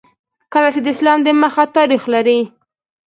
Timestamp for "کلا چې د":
0.51-0.87